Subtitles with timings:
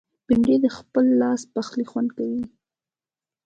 [0.27, 2.33] بېنډۍ د خپل لاس پخلي خوند دی